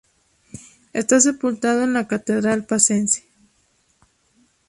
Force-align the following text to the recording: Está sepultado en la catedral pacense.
Está 0.93 1.19
sepultado 1.19 1.83
en 1.83 1.93
la 1.93 2.07
catedral 2.07 2.65
pacense. 2.65 3.23